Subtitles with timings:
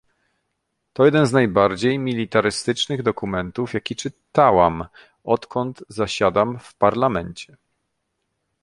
[0.93, 4.85] To jeden z najbardziej militarystycznych dokumentów, jaki czytałam,
[5.23, 7.57] odkąd zasiadam w Parlamencie